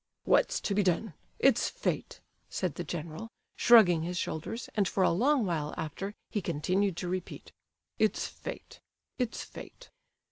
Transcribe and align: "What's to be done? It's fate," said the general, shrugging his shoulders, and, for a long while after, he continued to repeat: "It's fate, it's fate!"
"What's 0.23 0.59
to 0.61 0.73
be 0.73 0.81
done? 0.81 1.13
It's 1.37 1.69
fate," 1.69 2.21
said 2.49 2.73
the 2.73 2.83
general, 2.83 3.29
shrugging 3.55 4.01
his 4.01 4.17
shoulders, 4.17 4.67
and, 4.73 4.87
for 4.87 5.03
a 5.03 5.11
long 5.11 5.45
while 5.45 5.75
after, 5.77 6.15
he 6.27 6.41
continued 6.41 6.97
to 6.97 7.07
repeat: 7.07 7.51
"It's 7.99 8.25
fate, 8.25 8.79
it's 9.19 9.43
fate!" 9.43 9.91